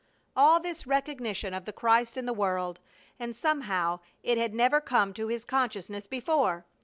[0.35, 2.79] All this recognition of the Christ in the world,
[3.19, 6.65] and somehow it had never come to his consciousness before!